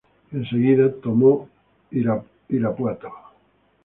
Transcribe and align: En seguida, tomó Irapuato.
En 0.31 0.45
seguida, 0.47 0.91
tomó 1.03 1.47
Irapuato. 1.91 3.11